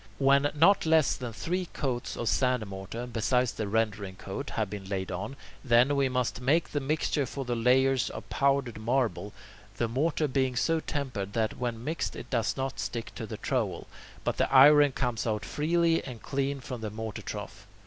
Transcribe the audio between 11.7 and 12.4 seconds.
mixed it